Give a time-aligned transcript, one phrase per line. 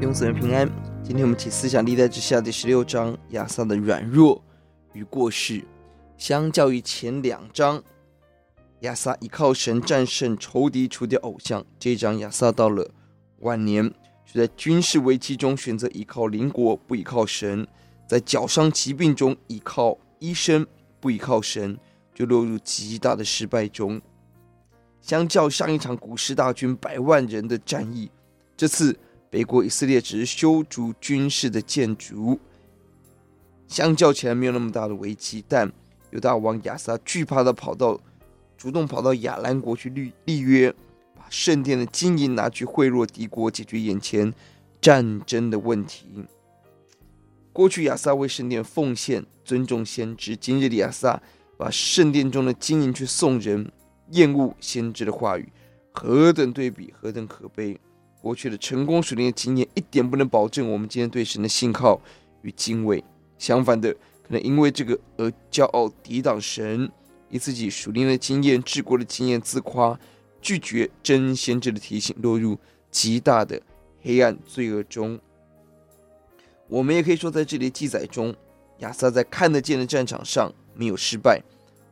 [0.00, 0.70] 兄姊妹平安。
[1.02, 4.40] 今天我们起思想历代之下第十六章亚萨的软弱
[4.92, 5.64] 与过失。
[6.16, 7.82] 相较于前两章，
[8.80, 11.66] 亚萨依靠神战胜仇敌，除掉偶像。
[11.80, 12.88] 这一章亚萨到了
[13.40, 13.92] 晚年，
[14.24, 17.66] 就在军事危机中选择依靠邻国，不依靠神；
[18.06, 20.64] 在脚伤疾病中依靠医生，
[21.00, 21.76] 不依靠神，
[22.14, 24.00] 就落入极大的失败中。
[25.00, 28.08] 相较上一场古实大军百万人的战役，
[28.56, 28.96] 这次。
[29.30, 32.38] 北国以色列只是修筑军事的建筑，
[33.66, 35.44] 相较起来没有那么大的危机。
[35.46, 35.70] 但
[36.10, 38.00] 犹大王亚撒惧怕的跑到，
[38.56, 40.74] 主动跑到亚兰国去立立约，
[41.14, 44.32] 把圣殿的金银拿去贿赂敌国，解决眼前
[44.80, 46.06] 战争的问题。
[47.52, 51.20] 过去亚撒为圣殿奉献，尊重先知；今日的亚撒
[51.58, 53.70] 把圣殿中的金银去送人，
[54.12, 55.52] 厌恶先知的话语，
[55.92, 57.78] 何等对比，何等可悲！
[58.20, 62.00] 过去的成功属灵的经验一点不能保证我们今天对神的信靠
[62.42, 63.02] 与敬畏。
[63.38, 66.90] 相反的，可能因为这个而骄傲抵挡神，
[67.30, 69.98] 以自己属灵的经验、治国的经验自夸，
[70.42, 72.58] 拒绝真先知的提醒，落入
[72.90, 73.62] 极大的
[74.02, 75.18] 黑暗罪恶中。
[76.66, 78.34] 我们也可以说，在这里记载中，
[78.78, 81.40] 亚撒在看得见的战场上没有失败，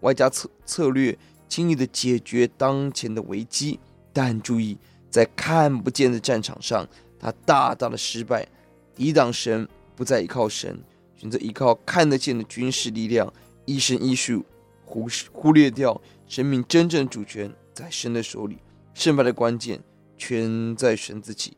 [0.00, 1.16] 外加策策略
[1.48, 3.78] 轻易的解决当前的危机，
[4.12, 4.76] 但注意。
[5.16, 6.86] 在看不见的战场上，
[7.18, 8.46] 他大大的失败，
[8.94, 10.78] 抵挡神，不再依靠神，
[11.16, 13.32] 选择依靠看得见的军事力量，
[13.64, 14.44] 一神一术，
[14.84, 18.58] 忽忽略掉生命真正主权在神的手里，
[18.92, 19.80] 胜败的关键
[20.18, 21.56] 全在神自己。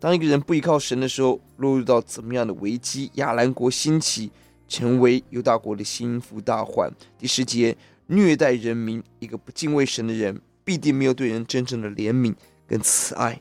[0.00, 3.12] 当一个人不依靠神的时候，落入到怎么样的危机？
[3.14, 4.32] 亚兰国兴起，
[4.66, 6.92] 成为犹大国的心腹大患。
[7.16, 7.76] 第十节，
[8.08, 12.34] 虐待人民，一个不敬畏神的人，必定没有对人真正的怜悯。
[12.72, 13.38] 跟慈爱，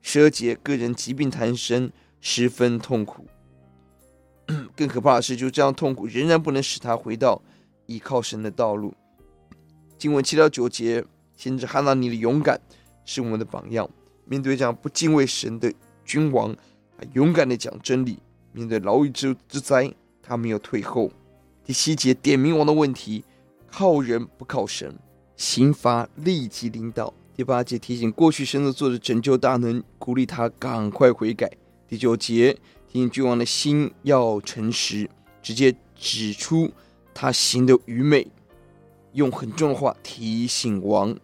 [0.00, 1.92] 十二节个人疾病缠身，
[2.22, 3.26] 十分痛苦。
[4.74, 7.42] 更可怕的是，就这样痛苦，仍然不能使他回到
[7.84, 8.94] 依靠神的道路。
[9.98, 11.04] 经文七到九节，
[11.36, 12.58] 先知哈拿尼的勇敢
[13.04, 13.86] 是我们的榜样。
[14.24, 15.70] 面对这样不敬畏神的
[16.06, 16.56] 君王，
[16.96, 18.20] 他勇敢的讲真理。
[18.52, 19.92] 面对牢狱之之灾，
[20.22, 21.12] 他没有退后。
[21.62, 23.22] 第七节点明王的问题：
[23.70, 24.98] 靠人不靠神，
[25.36, 27.12] 刑罚立即临到。
[27.40, 31.50] 第八节提醒过去神所做的拯救大能，鼓励他赶快悔改。
[31.88, 32.52] 第九节
[32.86, 35.08] 提醒君王的心要诚实，
[35.40, 36.70] 直接指出
[37.14, 38.26] 他行的愚昧，
[39.14, 41.16] 用很重的话提醒王。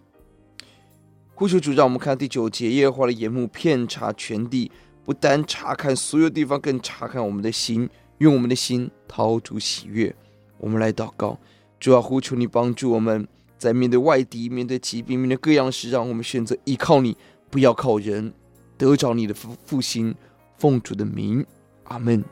[1.35, 4.73] 呼求主让我们看第九节，耶和华的眼目遍察全地，
[5.05, 10.17] 不单查看所有地方，更查看我们的心，用我们的心掏出喜悦。
[10.57, 11.39] 我们来祷告，
[11.79, 13.29] 主要呼求你帮助我们。
[13.59, 17.17] 在面对外敌、面对骑兵、面对各样事，让我们选择依靠你，
[17.51, 18.33] 不要靠人，
[18.77, 20.15] 得着你的复复兴。
[20.59, 21.45] 奉主的名，
[21.85, 22.25] 阿门。